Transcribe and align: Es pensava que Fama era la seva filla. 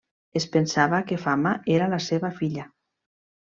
Es 0.39 0.47
pensava 0.55 1.03
que 1.11 1.19
Fama 1.27 1.53
era 1.77 1.93
la 1.95 2.03
seva 2.09 2.35
filla. 2.41 2.69